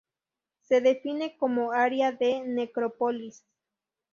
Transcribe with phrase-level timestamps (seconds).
[0.63, 3.43] Se define como área de necrópolis.